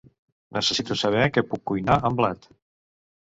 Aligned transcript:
Necessito 0.55 0.97
saber 1.01 1.25
què 1.35 1.43
puc 1.51 1.63
cuinar 1.73 1.99
amb 2.11 2.19
blat. 2.23 2.49